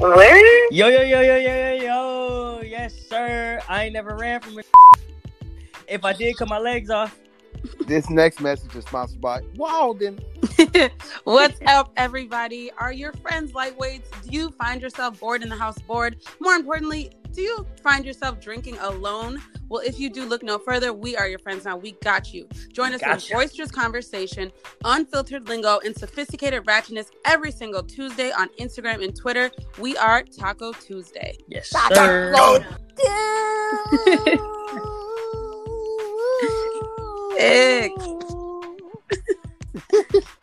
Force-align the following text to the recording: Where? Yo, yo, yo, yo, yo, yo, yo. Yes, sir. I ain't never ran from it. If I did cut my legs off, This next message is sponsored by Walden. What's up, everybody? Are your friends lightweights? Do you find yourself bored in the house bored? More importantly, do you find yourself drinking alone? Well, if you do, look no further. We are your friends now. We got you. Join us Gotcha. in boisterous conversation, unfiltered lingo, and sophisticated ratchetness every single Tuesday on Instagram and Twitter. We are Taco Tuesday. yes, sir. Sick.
Where? 0.00 0.72
Yo, 0.72 0.88
yo, 0.88 1.02
yo, 1.02 1.20
yo, 1.20 1.36
yo, 1.36 1.54
yo, 1.54 1.82
yo. 1.82 2.60
Yes, 2.62 2.94
sir. 3.06 3.60
I 3.68 3.84
ain't 3.84 3.92
never 3.92 4.16
ran 4.16 4.40
from 4.40 4.58
it. 4.58 4.66
If 5.88 6.04
I 6.04 6.14
did 6.14 6.36
cut 6.36 6.48
my 6.48 6.58
legs 6.58 6.88
off, 6.88 7.18
This 7.86 8.08
next 8.08 8.40
message 8.40 8.74
is 8.76 8.84
sponsored 8.84 9.20
by 9.20 9.42
Walden. 9.56 10.20
What's 11.24 11.60
up, 11.66 11.92
everybody? 11.98 12.70
Are 12.78 12.92
your 12.92 13.12
friends 13.12 13.52
lightweights? 13.52 14.04
Do 14.22 14.30
you 14.30 14.50
find 14.52 14.80
yourself 14.80 15.20
bored 15.20 15.42
in 15.42 15.50
the 15.50 15.56
house 15.56 15.78
bored? 15.80 16.16
More 16.40 16.54
importantly, 16.54 17.10
do 17.40 17.44
you 17.44 17.66
find 17.82 18.04
yourself 18.04 18.38
drinking 18.38 18.76
alone? 18.80 19.40
Well, 19.70 19.80
if 19.80 19.98
you 19.98 20.10
do, 20.10 20.26
look 20.26 20.42
no 20.42 20.58
further. 20.58 20.92
We 20.92 21.16
are 21.16 21.26
your 21.26 21.38
friends 21.38 21.64
now. 21.64 21.78
We 21.78 21.92
got 22.02 22.34
you. 22.34 22.46
Join 22.70 22.92
us 22.92 23.00
Gotcha. 23.00 23.32
in 23.32 23.38
boisterous 23.38 23.70
conversation, 23.70 24.52
unfiltered 24.84 25.48
lingo, 25.48 25.78
and 25.82 25.96
sophisticated 25.96 26.66
ratchetness 26.66 27.06
every 27.24 27.50
single 27.50 27.82
Tuesday 27.82 28.30
on 28.30 28.50
Instagram 28.60 29.02
and 29.02 29.16
Twitter. 29.16 29.50
We 29.78 29.96
are 29.96 30.22
Taco 30.22 30.72
Tuesday. 30.72 31.38
yes, 31.48 31.70
sir. 31.70 32.62
Sick. 37.38 37.92